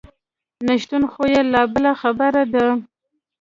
[0.67, 2.65] نشتون خو یې لا بله خبره ده.